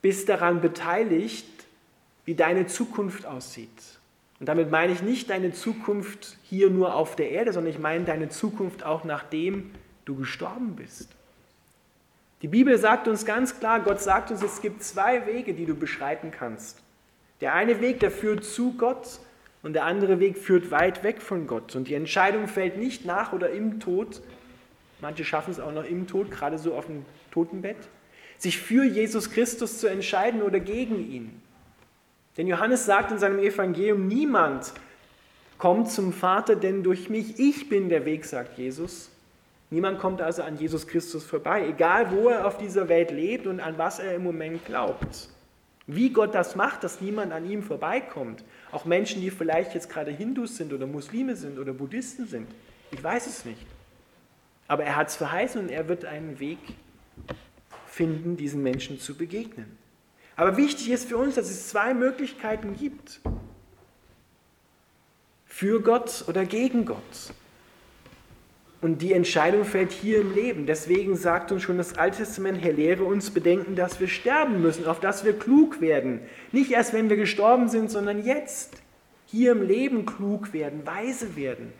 bist 0.00 0.30
daran 0.30 0.62
beteiligt, 0.62 1.46
wie 2.24 2.34
deine 2.34 2.66
Zukunft 2.66 3.26
aussieht. 3.26 3.98
Und 4.40 4.48
damit 4.48 4.70
meine 4.70 4.94
ich 4.94 5.02
nicht 5.02 5.28
deine 5.28 5.52
Zukunft 5.52 6.38
hier 6.44 6.70
nur 6.70 6.94
auf 6.94 7.14
der 7.14 7.30
Erde, 7.30 7.52
sondern 7.52 7.74
ich 7.74 7.78
meine 7.78 8.04
deine 8.04 8.30
Zukunft 8.30 8.84
auch 8.84 9.04
nachdem 9.04 9.70
du 10.06 10.16
gestorben 10.16 10.76
bist. 10.76 11.10
Die 12.42 12.48
Bibel 12.48 12.78
sagt 12.78 13.08
uns 13.08 13.24
ganz 13.24 13.58
klar, 13.58 13.80
Gott 13.80 14.00
sagt 14.00 14.30
uns, 14.30 14.42
es 14.42 14.60
gibt 14.60 14.82
zwei 14.82 15.26
Wege, 15.26 15.54
die 15.54 15.66
du 15.66 15.74
beschreiten 15.74 16.30
kannst. 16.30 16.78
Der 17.40 17.54
eine 17.54 17.80
Weg, 17.80 18.00
der 18.00 18.10
führt 18.10 18.44
zu 18.44 18.74
Gott 18.76 19.18
und 19.62 19.72
der 19.72 19.84
andere 19.84 20.20
Weg 20.20 20.38
führt 20.38 20.70
weit 20.70 21.02
weg 21.02 21.20
von 21.20 21.46
Gott. 21.46 21.74
Und 21.74 21.88
die 21.88 21.94
Entscheidung 21.94 22.46
fällt 22.46 22.76
nicht 22.76 23.04
nach 23.04 23.32
oder 23.32 23.50
im 23.50 23.80
Tod. 23.80 24.20
Manche 25.00 25.24
schaffen 25.24 25.50
es 25.50 25.60
auch 25.60 25.72
noch 25.72 25.84
im 25.84 26.06
Tod, 26.06 26.30
gerade 26.30 26.58
so 26.58 26.74
auf 26.74 26.86
dem 26.86 27.04
Totenbett. 27.32 27.76
Sich 28.38 28.58
für 28.58 28.84
Jesus 28.84 29.30
Christus 29.30 29.78
zu 29.78 29.88
entscheiden 29.88 30.42
oder 30.42 30.60
gegen 30.60 31.10
ihn. 31.10 31.42
Denn 32.36 32.46
Johannes 32.46 32.86
sagt 32.86 33.10
in 33.10 33.18
seinem 33.18 33.40
Evangelium, 33.40 34.06
niemand 34.06 34.72
kommt 35.58 35.90
zum 35.90 36.12
Vater, 36.12 36.54
denn 36.54 36.84
durch 36.84 37.10
mich, 37.10 37.40
ich 37.40 37.68
bin 37.68 37.88
der 37.88 38.04
Weg, 38.04 38.24
sagt 38.24 38.58
Jesus. 38.58 39.10
Niemand 39.70 39.98
kommt 39.98 40.22
also 40.22 40.42
an 40.42 40.56
Jesus 40.56 40.86
Christus 40.86 41.24
vorbei, 41.24 41.66
egal 41.68 42.10
wo 42.10 42.28
er 42.28 42.46
auf 42.46 42.56
dieser 42.56 42.88
Welt 42.88 43.10
lebt 43.10 43.46
und 43.46 43.60
an 43.60 43.76
was 43.76 43.98
er 43.98 44.14
im 44.14 44.24
Moment 44.24 44.64
glaubt. 44.64 45.28
Wie 45.86 46.10
Gott 46.10 46.34
das 46.34 46.56
macht, 46.56 46.84
dass 46.84 47.00
niemand 47.00 47.32
an 47.32 47.50
ihm 47.50 47.62
vorbeikommt, 47.62 48.44
auch 48.72 48.84
Menschen, 48.84 49.20
die 49.20 49.30
vielleicht 49.30 49.74
jetzt 49.74 49.90
gerade 49.90 50.10
Hindus 50.10 50.56
sind 50.56 50.72
oder 50.72 50.86
Muslime 50.86 51.36
sind 51.36 51.58
oder 51.58 51.72
Buddhisten 51.72 52.26
sind, 52.26 52.46
ich 52.90 53.02
weiß 53.02 53.26
es 53.26 53.44
nicht. 53.44 53.66
Aber 54.68 54.84
er 54.84 54.96
hat 54.96 55.08
es 55.08 55.16
verheißen 55.16 55.62
und 55.62 55.70
er 55.70 55.88
wird 55.88 56.04
einen 56.04 56.38
Weg 56.40 56.58
finden, 57.86 58.36
diesen 58.36 58.62
Menschen 58.62 59.00
zu 59.00 59.14
begegnen. 59.14 59.76
Aber 60.36 60.56
wichtig 60.56 60.90
ist 60.90 61.08
für 61.08 61.16
uns, 61.16 61.34
dass 61.34 61.50
es 61.50 61.68
zwei 61.68 61.94
Möglichkeiten 61.94 62.76
gibt. 62.76 63.20
Für 65.46 65.80
Gott 65.80 66.24
oder 66.28 66.44
gegen 66.44 66.84
Gott. 66.84 67.32
Und 68.80 69.02
die 69.02 69.12
Entscheidung 69.12 69.64
fällt 69.64 69.90
hier 69.90 70.20
im 70.20 70.32
Leben. 70.34 70.66
Deswegen 70.66 71.16
sagt 71.16 71.50
uns 71.50 71.62
schon 71.62 71.78
das 71.78 71.98
Alte 71.98 72.18
Testament, 72.18 72.62
Herr, 72.62 72.72
lehre 72.72 73.02
uns 73.02 73.30
bedenken, 73.30 73.74
dass 73.74 73.98
wir 73.98 74.06
sterben 74.06 74.62
müssen, 74.62 74.86
auf 74.86 75.00
dass 75.00 75.24
wir 75.24 75.36
klug 75.36 75.80
werden. 75.80 76.20
Nicht 76.52 76.70
erst, 76.70 76.92
wenn 76.92 77.10
wir 77.10 77.16
gestorben 77.16 77.68
sind, 77.68 77.90
sondern 77.90 78.24
jetzt. 78.24 78.80
Hier 79.26 79.52
im 79.52 79.62
Leben 79.62 80.06
klug 80.06 80.52
werden, 80.52 80.86
weise 80.86 81.34
werden. 81.34 81.72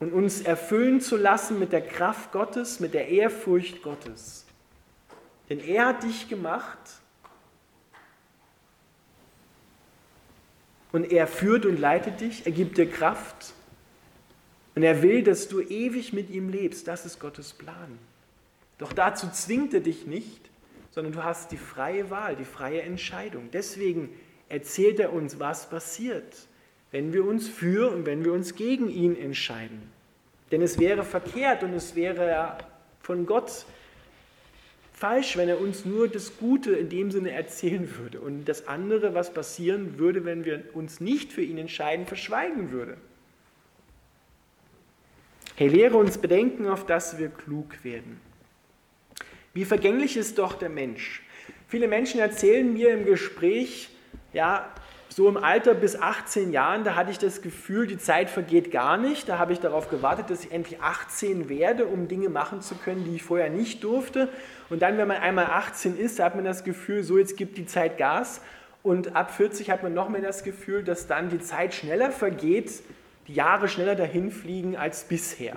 Und 0.00 0.12
uns 0.12 0.40
erfüllen 0.40 1.00
zu 1.00 1.16
lassen 1.16 1.58
mit 1.58 1.72
der 1.72 1.82
Kraft 1.82 2.32
Gottes, 2.32 2.80
mit 2.80 2.94
der 2.94 3.08
Ehrfurcht 3.08 3.82
Gottes. 3.82 4.44
Denn 5.48 5.60
er 5.60 5.86
hat 5.86 6.02
dich 6.02 6.28
gemacht 6.28 6.78
und 10.92 11.10
er 11.10 11.26
führt 11.26 11.64
und 11.64 11.78
leitet 11.78 12.20
dich, 12.20 12.44
er 12.44 12.52
gibt 12.52 12.76
dir 12.76 12.90
Kraft 12.90 13.54
und 14.78 14.84
er 14.84 15.02
will, 15.02 15.24
dass 15.24 15.48
du 15.48 15.60
ewig 15.60 16.12
mit 16.12 16.30
ihm 16.30 16.50
lebst. 16.50 16.86
Das 16.86 17.04
ist 17.04 17.18
Gottes 17.18 17.52
Plan. 17.52 17.98
Doch 18.78 18.92
dazu 18.92 19.28
zwingt 19.32 19.74
er 19.74 19.80
dich 19.80 20.06
nicht, 20.06 20.50
sondern 20.92 21.14
du 21.14 21.24
hast 21.24 21.50
die 21.50 21.56
freie 21.56 22.10
Wahl, 22.10 22.36
die 22.36 22.44
freie 22.44 22.82
Entscheidung. 22.82 23.48
Deswegen 23.52 24.08
erzählt 24.48 25.00
er 25.00 25.12
uns, 25.12 25.40
was 25.40 25.68
passiert, 25.68 26.32
wenn 26.92 27.12
wir 27.12 27.24
uns 27.24 27.48
für 27.48 27.90
und 27.90 28.06
wenn 28.06 28.24
wir 28.24 28.32
uns 28.32 28.54
gegen 28.54 28.88
ihn 28.88 29.20
entscheiden. 29.20 29.82
Denn 30.52 30.62
es 30.62 30.78
wäre 30.78 31.02
verkehrt 31.02 31.64
und 31.64 31.72
es 31.72 31.96
wäre 31.96 32.58
von 33.02 33.26
Gott 33.26 33.66
falsch, 34.92 35.36
wenn 35.36 35.48
er 35.48 35.60
uns 35.60 35.86
nur 35.86 36.06
das 36.06 36.38
Gute 36.38 36.76
in 36.76 36.88
dem 36.88 37.10
Sinne 37.10 37.32
erzählen 37.32 37.96
würde 37.98 38.20
und 38.20 38.44
das 38.44 38.68
andere, 38.68 39.12
was 39.12 39.34
passieren 39.34 39.98
würde, 39.98 40.24
wenn 40.24 40.44
wir 40.44 40.62
uns 40.74 41.00
nicht 41.00 41.32
für 41.32 41.42
ihn 41.42 41.58
entscheiden, 41.58 42.06
verschweigen 42.06 42.70
würde. 42.70 42.96
Hey, 45.58 45.66
lehre 45.66 45.96
uns 45.96 46.18
bedenken, 46.18 46.68
auf 46.68 46.86
dass 46.86 47.18
wir 47.18 47.30
klug 47.30 47.82
werden. 47.82 48.20
Wie 49.54 49.64
vergänglich 49.64 50.16
ist 50.16 50.38
doch 50.38 50.52
der 50.52 50.68
Mensch. 50.68 51.24
Viele 51.66 51.88
Menschen 51.88 52.20
erzählen 52.20 52.72
mir 52.72 52.94
im 52.94 53.04
Gespräch, 53.04 53.90
ja, 54.32 54.72
so 55.08 55.28
im 55.28 55.36
Alter 55.36 55.74
bis 55.74 55.96
18 55.96 56.52
Jahren, 56.52 56.84
da 56.84 56.94
hatte 56.94 57.10
ich 57.10 57.18
das 57.18 57.42
Gefühl, 57.42 57.88
die 57.88 57.98
Zeit 57.98 58.30
vergeht 58.30 58.70
gar 58.70 58.98
nicht. 58.98 59.28
Da 59.28 59.40
habe 59.40 59.52
ich 59.52 59.58
darauf 59.58 59.90
gewartet, 59.90 60.30
dass 60.30 60.44
ich 60.44 60.52
endlich 60.52 60.80
18 60.80 61.48
werde, 61.48 61.86
um 61.86 62.06
Dinge 62.06 62.28
machen 62.28 62.62
zu 62.62 62.76
können, 62.76 63.02
die 63.02 63.16
ich 63.16 63.24
vorher 63.24 63.50
nicht 63.50 63.82
durfte. 63.82 64.28
Und 64.70 64.80
dann, 64.82 64.96
wenn 64.96 65.08
man 65.08 65.16
einmal 65.16 65.46
18 65.46 65.98
ist, 65.98 66.20
hat 66.20 66.36
man 66.36 66.44
das 66.44 66.62
Gefühl, 66.62 67.02
so 67.02 67.18
jetzt 67.18 67.36
gibt 67.36 67.58
die 67.58 67.66
Zeit 67.66 67.98
Gas. 67.98 68.42
Und 68.84 69.16
ab 69.16 69.34
40 69.34 69.70
hat 69.70 69.82
man 69.82 69.92
noch 69.92 70.08
mehr 70.08 70.22
das 70.22 70.44
Gefühl, 70.44 70.84
dass 70.84 71.08
dann 71.08 71.30
die 71.30 71.40
Zeit 71.40 71.74
schneller 71.74 72.12
vergeht, 72.12 72.70
die 73.28 73.34
Jahre 73.34 73.68
schneller 73.68 73.94
dahin 73.94 74.30
fliegen 74.30 74.76
als 74.76 75.04
bisher. 75.04 75.56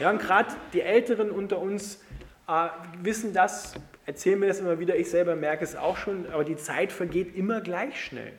Ja, 0.00 0.12
gerade 0.12 0.54
die 0.72 0.80
Älteren 0.80 1.30
unter 1.30 1.58
uns 1.58 2.02
äh, 2.48 2.68
wissen 3.02 3.32
das, 3.32 3.74
erzählen 4.06 4.38
mir 4.38 4.48
das 4.48 4.60
immer 4.60 4.78
wieder, 4.78 4.96
ich 4.96 5.10
selber 5.10 5.36
merke 5.36 5.64
es 5.64 5.76
auch 5.76 5.96
schon, 5.96 6.26
aber 6.32 6.44
die 6.44 6.56
Zeit 6.56 6.92
vergeht 6.92 7.36
immer 7.36 7.60
gleich 7.60 8.04
schnell. 8.04 8.32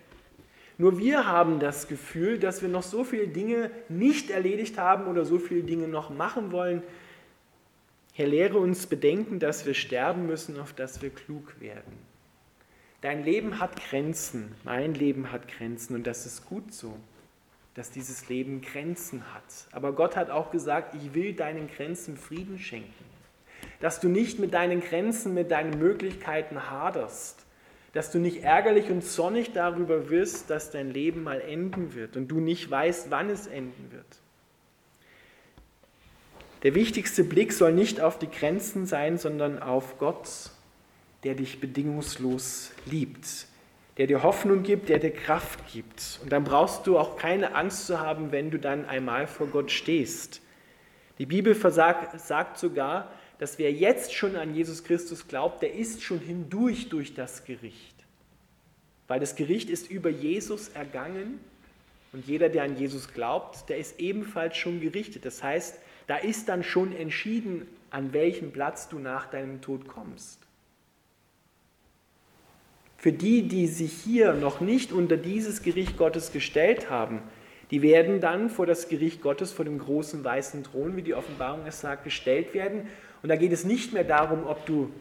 Nur 0.77 0.97
wir 0.97 1.27
haben 1.27 1.59
das 1.59 1.87
Gefühl, 1.87 2.39
dass 2.39 2.61
wir 2.63 2.69
noch 2.69 2.83
so 2.83 3.03
viele 3.03 3.27
Dinge 3.27 3.69
nicht 3.87 4.31
erledigt 4.31 4.79
haben 4.79 5.05
oder 5.05 5.25
so 5.25 5.37
viele 5.37 5.61
Dinge 5.61 5.87
noch 5.87 6.09
machen 6.09 6.51
wollen. 6.51 6.81
Herr, 8.13 8.27
lehre 8.27 8.57
uns 8.57 8.87
bedenken, 8.87 9.39
dass 9.39 9.65
wir 9.65 9.75
sterben 9.75 10.25
müssen, 10.25 10.59
auf 10.59 10.73
dass 10.73 11.01
wir 11.01 11.11
klug 11.11 11.59
werden. 11.59 11.93
Dein 13.01 13.23
Leben 13.23 13.59
hat 13.59 13.75
Grenzen, 13.75 14.55
mein 14.63 14.93
Leben 14.93 15.31
hat 15.31 15.47
Grenzen 15.47 15.95
und 15.95 16.07
das 16.07 16.25
ist 16.25 16.45
gut 16.45 16.73
so, 16.73 16.97
dass 17.75 17.91
dieses 17.91 18.27
Leben 18.27 18.61
Grenzen 18.61 19.33
hat. 19.33 19.43
Aber 19.71 19.93
Gott 19.93 20.15
hat 20.15 20.29
auch 20.29 20.51
gesagt, 20.51 20.95
ich 20.95 21.13
will 21.13 21.33
deinen 21.33 21.69
Grenzen 21.69 22.17
Frieden 22.17 22.59
schenken. 22.59 23.05
Dass 23.79 23.99
du 23.99 24.09
nicht 24.09 24.39
mit 24.39 24.53
deinen 24.53 24.81
Grenzen, 24.81 25.33
mit 25.33 25.51
deinen 25.51 25.79
Möglichkeiten 25.79 26.69
haderst, 26.69 27.45
dass 27.93 28.11
du 28.11 28.19
nicht 28.19 28.43
ärgerlich 28.43 28.89
und 28.89 29.03
sonnig 29.03 29.53
darüber 29.53 30.09
wirst, 30.09 30.49
dass 30.49 30.71
dein 30.71 30.91
Leben 30.91 31.23
mal 31.23 31.41
enden 31.41 31.93
wird 31.93 32.15
und 32.15 32.27
du 32.27 32.39
nicht 32.39 32.69
weißt, 32.69 33.11
wann 33.11 33.29
es 33.29 33.47
enden 33.47 33.91
wird. 33.91 34.05
Der 36.63 36.75
wichtigste 36.75 37.23
Blick 37.23 37.53
soll 37.53 37.73
nicht 37.73 38.01
auf 38.01 38.19
die 38.19 38.29
Grenzen 38.29 38.85
sein, 38.85 39.17
sondern 39.17 39.61
auf 39.61 39.97
Gott, 39.97 40.51
der 41.23 41.35
dich 41.35 41.59
bedingungslos 41.59 42.71
liebt, 42.85 43.47
der 43.97 44.07
dir 44.07 44.23
Hoffnung 44.23 44.63
gibt, 44.63 44.89
der 44.89 44.99
dir 44.99 45.11
Kraft 45.11 45.71
gibt. 45.71 46.19
Und 46.23 46.31
dann 46.31 46.43
brauchst 46.43 46.87
du 46.87 46.97
auch 46.97 47.17
keine 47.17 47.55
Angst 47.55 47.87
zu 47.87 47.99
haben, 47.99 48.31
wenn 48.31 48.51
du 48.51 48.57
dann 48.57 48.85
einmal 48.85 49.27
vor 49.27 49.47
Gott 49.47 49.71
stehst. 49.71 50.41
Die 51.17 51.25
Bibel 51.25 51.55
sagt 51.55 52.57
sogar, 52.57 53.11
dass 53.37 53.59
wer 53.59 53.71
jetzt 53.71 54.13
schon 54.13 54.35
an 54.35 54.55
Jesus 54.55 54.83
Christus 54.83 55.27
glaubt, 55.27 55.61
der 55.61 55.73
ist 55.73 56.03
schon 56.03 56.19
hindurch 56.19 56.89
durch 56.89 57.13
das 57.13 57.43
Gericht. 57.43 57.95
Weil 59.07 59.19
das 59.19 59.35
Gericht 59.35 59.69
ist 59.69 59.91
über 59.91 60.09
Jesus 60.09 60.69
ergangen 60.69 61.39
und 62.13 62.27
jeder, 62.27 62.49
der 62.49 62.63
an 62.63 62.77
Jesus 62.77 63.13
glaubt, 63.13 63.69
der 63.69 63.77
ist 63.77 63.99
ebenfalls 63.99 64.57
schon 64.57 64.79
gerichtet. 64.79 65.25
Das 65.25 65.43
heißt, 65.43 65.79
da 66.07 66.17
ist 66.17 66.49
dann 66.49 66.63
schon 66.63 66.95
entschieden, 66.95 67.67
an 67.89 68.13
welchem 68.13 68.51
Platz 68.51 68.89
du 68.89 68.99
nach 68.99 69.27
deinem 69.29 69.61
Tod 69.61 69.87
kommst. 69.87 70.40
Für 73.01 73.11
die, 73.11 73.47
die 73.47 73.65
sich 73.65 73.93
hier 73.93 74.33
noch 74.33 74.61
nicht 74.61 74.91
unter 74.91 75.17
dieses 75.17 75.63
Gericht 75.63 75.97
Gottes 75.97 76.31
gestellt 76.31 76.91
haben, 76.91 77.23
die 77.71 77.81
werden 77.81 78.21
dann 78.21 78.47
vor 78.47 78.67
das 78.67 78.89
Gericht 78.89 79.23
Gottes, 79.23 79.51
vor 79.51 79.65
dem 79.65 79.79
großen 79.79 80.23
weißen 80.23 80.63
Thron, 80.65 80.95
wie 80.95 81.01
die 81.01 81.15
Offenbarung 81.15 81.65
es 81.65 81.81
sagt, 81.81 82.03
gestellt 82.03 82.53
werden. 82.53 82.87
Und 83.23 83.29
da 83.29 83.37
geht 83.37 83.53
es 83.53 83.63
nicht 83.63 83.91
mehr 83.91 84.03
darum, 84.03 84.45
ob 84.45 84.67
du 84.67 84.91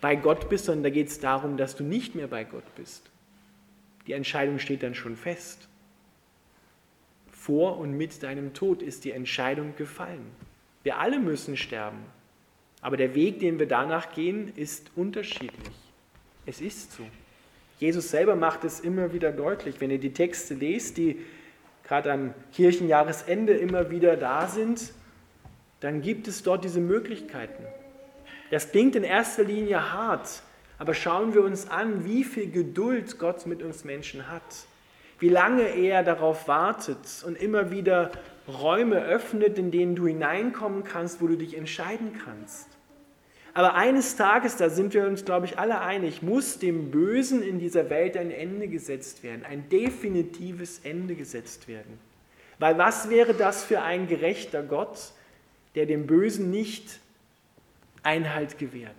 bei 0.00 0.16
Gott 0.16 0.48
bist, 0.48 0.64
sondern 0.64 0.82
da 0.82 0.90
geht 0.90 1.06
es 1.06 1.20
darum, 1.20 1.56
dass 1.58 1.76
du 1.76 1.84
nicht 1.84 2.16
mehr 2.16 2.26
bei 2.26 2.42
Gott 2.42 2.74
bist. 2.74 3.08
Die 4.08 4.12
Entscheidung 4.14 4.58
steht 4.58 4.82
dann 4.82 4.96
schon 4.96 5.14
fest. 5.14 5.68
Vor 7.30 7.78
und 7.78 7.96
mit 7.96 8.20
deinem 8.24 8.52
Tod 8.52 8.82
ist 8.82 9.04
die 9.04 9.12
Entscheidung 9.12 9.76
gefallen. 9.76 10.26
Wir 10.82 10.98
alle 10.98 11.20
müssen 11.20 11.56
sterben. 11.56 12.00
Aber 12.80 12.96
der 12.96 13.14
Weg, 13.14 13.38
den 13.38 13.60
wir 13.60 13.68
danach 13.68 14.12
gehen, 14.12 14.52
ist 14.56 14.90
unterschiedlich. 14.96 15.87
Es 16.48 16.62
ist 16.62 16.92
so. 16.92 17.02
Jesus 17.78 18.08
selber 18.08 18.34
macht 18.34 18.64
es 18.64 18.80
immer 18.80 19.12
wieder 19.12 19.32
deutlich. 19.32 19.82
Wenn 19.82 19.90
ihr 19.90 19.98
die 19.98 20.14
Texte 20.14 20.54
lest, 20.54 20.96
die 20.96 21.20
gerade 21.84 22.10
am 22.10 22.34
Kirchenjahresende 22.54 23.52
immer 23.52 23.90
wieder 23.90 24.16
da 24.16 24.48
sind, 24.48 24.94
dann 25.80 26.00
gibt 26.00 26.26
es 26.26 26.42
dort 26.42 26.64
diese 26.64 26.80
Möglichkeiten. 26.80 27.62
Das 28.50 28.70
klingt 28.70 28.96
in 28.96 29.04
erster 29.04 29.44
Linie 29.44 29.92
hart, 29.92 30.42
aber 30.78 30.94
schauen 30.94 31.34
wir 31.34 31.44
uns 31.44 31.68
an, 31.68 32.06
wie 32.06 32.24
viel 32.24 32.50
Geduld 32.50 33.18
Gott 33.18 33.44
mit 33.44 33.62
uns 33.62 33.84
Menschen 33.84 34.26
hat. 34.26 34.66
Wie 35.18 35.28
lange 35.28 35.64
er 35.64 36.02
darauf 36.02 36.48
wartet 36.48 37.24
und 37.26 37.36
immer 37.36 37.70
wieder 37.70 38.10
Räume 38.48 39.04
öffnet, 39.04 39.58
in 39.58 39.70
denen 39.70 39.96
du 39.96 40.06
hineinkommen 40.06 40.82
kannst, 40.82 41.20
wo 41.20 41.26
du 41.26 41.36
dich 41.36 41.58
entscheiden 41.58 42.18
kannst. 42.24 42.77
Aber 43.58 43.74
eines 43.74 44.14
Tages, 44.14 44.54
da 44.54 44.70
sind 44.70 44.94
wir 44.94 45.04
uns, 45.08 45.24
glaube 45.24 45.46
ich, 45.46 45.58
alle 45.58 45.80
einig, 45.80 46.22
muss 46.22 46.60
dem 46.60 46.92
Bösen 46.92 47.42
in 47.42 47.58
dieser 47.58 47.90
Welt 47.90 48.16
ein 48.16 48.30
Ende 48.30 48.68
gesetzt 48.68 49.24
werden, 49.24 49.44
ein 49.44 49.68
definitives 49.68 50.78
Ende 50.84 51.16
gesetzt 51.16 51.66
werden. 51.66 51.98
Weil 52.60 52.78
was 52.78 53.10
wäre 53.10 53.34
das 53.34 53.64
für 53.64 53.82
ein 53.82 54.06
gerechter 54.06 54.62
Gott, 54.62 55.10
der 55.74 55.86
dem 55.86 56.06
Bösen 56.06 56.52
nicht 56.52 57.00
Einhalt 58.04 58.58
gewährt, 58.58 58.94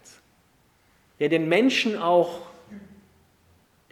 der 1.22 1.30
den 1.30 1.48
Menschen 1.48 1.96
auch, 1.98 2.42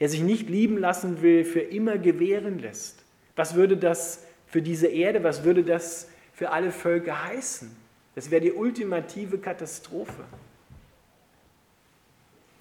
der 0.01 0.09
sich 0.09 0.19
nicht 0.19 0.49
lieben 0.49 0.77
lassen 0.77 1.21
will, 1.21 1.45
für 1.45 1.61
immer 1.61 1.97
gewähren 1.97 2.59
lässt? 2.59 3.05
Was 3.37 3.55
würde 3.55 3.77
das 3.77 4.21
für 4.47 4.61
diese 4.61 4.87
Erde, 4.87 5.23
was 5.23 5.45
würde 5.45 5.63
das 5.63 6.09
für 6.33 6.49
alle 6.49 6.73
Völker 6.73 7.23
heißen? 7.23 7.73
Das 8.15 8.31
wäre 8.31 8.41
die 8.41 8.51
ultimative 8.51 9.37
Katastrophe. 9.37 10.25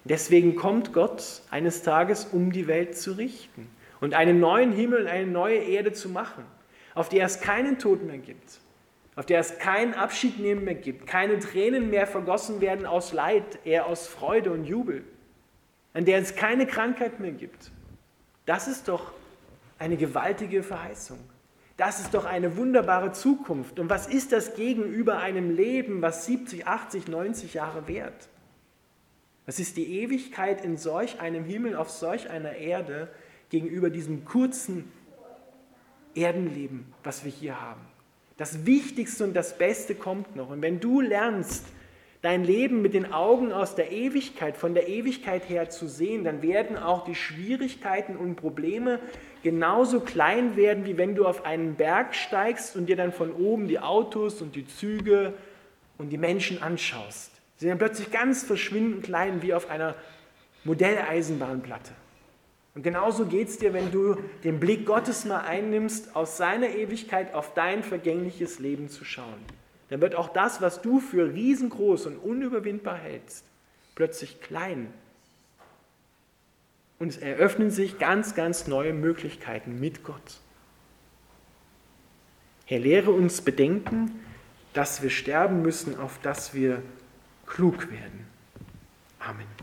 Deswegen 0.09 0.55
kommt 0.55 0.93
Gott 0.93 1.41
eines 1.51 1.83
Tages, 1.83 2.25
um 2.31 2.51
die 2.51 2.67
Welt 2.67 2.97
zu 2.97 3.13
richten 3.13 3.67
und 3.99 4.13
einen 4.13 4.39
neuen 4.39 4.71
Himmel 4.71 5.01
und 5.01 5.07
eine 5.07 5.27
neue 5.27 5.57
Erde 5.57 5.91
zu 5.91 6.07
machen, 6.07 6.45
auf 6.95 7.09
der 7.09 7.25
es 7.25 7.41
keinen 7.41 7.77
Tod 7.77 8.03
mehr 8.03 8.17
gibt, 8.17 8.59
auf 9.17 9.25
der 9.25 9.39
es 9.39 9.57
keinen 9.59 9.93
Abschied 9.93 10.39
nehmen 10.39 10.63
mehr 10.63 10.75
gibt, 10.75 11.07
keine 11.07 11.39
Tränen 11.39 11.89
mehr 11.89 12.07
vergossen 12.07 12.61
werden 12.61 12.85
aus 12.85 13.11
Leid, 13.11 13.59
eher 13.65 13.87
aus 13.87 14.07
Freude 14.07 14.51
und 14.51 14.63
Jubel, 14.63 15.03
an 15.93 16.05
der 16.05 16.19
es 16.19 16.35
keine 16.35 16.67
Krankheit 16.67 17.19
mehr 17.19 17.31
gibt. 17.31 17.71
Das 18.45 18.69
ist 18.69 18.87
doch 18.87 19.11
eine 19.77 19.97
gewaltige 19.97 20.63
Verheißung. 20.63 21.19
Das 21.75 21.99
ist 21.99 22.13
doch 22.13 22.25
eine 22.25 22.55
wunderbare 22.55 23.11
Zukunft. 23.11 23.77
Und 23.77 23.89
was 23.89 24.07
ist 24.07 24.31
das 24.31 24.55
gegenüber 24.55 25.19
einem 25.19 25.55
Leben, 25.55 26.01
was 26.01 26.25
70, 26.25 26.65
80, 26.65 27.07
90 27.07 27.53
Jahre 27.53 27.87
währt? 27.87 28.29
Was 29.47 29.59
ist 29.59 29.77
die 29.77 30.01
Ewigkeit 30.01 30.63
in 30.63 30.75
solch 30.75 31.21
einem 31.21 31.45
Himmel, 31.45 31.77
auf 31.77 31.89
solch 31.89 32.29
einer 32.29 32.57
Erde 32.57 33.07
gegenüber 33.49 33.89
diesem 33.89 34.25
kurzen 34.25 34.91
Erdenleben, 36.13 36.93
was 37.01 37.23
wir 37.23 37.31
hier 37.31 37.61
haben? 37.61 37.79
Das 38.35 38.65
Wichtigste 38.65 39.23
und 39.23 39.33
das 39.33 39.57
Beste 39.57 39.95
kommt 39.95 40.35
noch. 40.35 40.49
Und 40.49 40.61
wenn 40.61 40.81
du 40.81 40.99
lernst, 40.99 41.65
dein 42.21 42.43
Leben 42.43 42.81
mit 42.81 42.93
den 42.93 43.13
Augen 43.13 43.53
aus 43.53 43.73
der 43.73 43.89
Ewigkeit, 43.89 44.57
von 44.57 44.73
der 44.73 44.89
Ewigkeit 44.89 45.47
her 45.47 45.69
zu 45.69 45.87
sehen, 45.87 46.25
dann 46.25 46.41
werden 46.41 46.77
auch 46.77 47.05
die 47.05 47.15
Schwierigkeiten 47.15 48.17
und 48.17 48.35
Probleme 48.35 48.99
genauso 49.43 50.01
klein 50.01 50.57
werden, 50.57 50.85
wie 50.85 50.97
wenn 50.97 51.15
du 51.15 51.25
auf 51.25 51.45
einen 51.45 51.75
Berg 51.75 52.15
steigst 52.15 52.75
und 52.75 52.87
dir 52.87 52.97
dann 52.97 53.13
von 53.13 53.31
oben 53.31 53.69
die 53.69 53.79
Autos 53.79 54.41
und 54.41 54.57
die 54.57 54.67
Züge 54.67 55.35
und 55.97 56.09
die 56.09 56.17
Menschen 56.17 56.61
anschaust. 56.61 57.36
Sie 57.57 57.67
sind 57.67 57.77
plötzlich 57.79 58.11
ganz 58.11 58.43
verschwindend 58.43 59.03
klein 59.03 59.41
wie 59.41 59.53
auf 59.53 59.69
einer 59.69 59.95
Modelleisenbahnplatte. 60.63 61.91
Und 62.75 62.83
genauso 62.83 63.25
geht 63.25 63.47
es 63.47 63.57
dir, 63.57 63.73
wenn 63.73 63.91
du 63.91 64.17
den 64.43 64.59
Blick 64.59 64.85
Gottes 64.85 65.25
mal 65.25 65.39
einnimmst, 65.39 66.15
aus 66.15 66.37
seiner 66.37 66.69
Ewigkeit 66.69 67.33
auf 67.33 67.55
dein 67.55 67.81
vergängliches 67.81 68.59
Leben 68.59 68.89
zu 68.89 69.03
schauen. 69.03 69.39
Dann 69.89 70.01
wird 70.01 70.13
auch 70.13 70.29
das, 70.29 70.61
was 70.61 70.83
du 70.83 70.99
für 70.99 71.33
riesengroß 71.33 72.05
und 72.05 72.17
unüberwindbar 72.17 72.97
hältst, 72.97 73.45
plötzlich 73.95 74.41
klein. 74.41 74.93
Und 76.99 77.09
es 77.09 77.17
eröffnen 77.17 77.71
sich 77.71 77.97
ganz, 77.97 78.35
ganz 78.35 78.67
neue 78.67 78.93
Möglichkeiten 78.93 79.79
mit 79.79 80.03
Gott. 80.03 80.39
Herr, 82.65 82.79
lehre 82.79 83.11
uns 83.11 83.41
bedenken, 83.41 84.19
dass 84.73 85.01
wir 85.01 85.09
sterben 85.09 85.63
müssen, 85.63 85.97
auf 85.97 86.19
dass 86.21 86.53
wir 86.53 86.83
klug 87.47 87.89
werden. 87.89 88.25
Amen. 89.19 89.56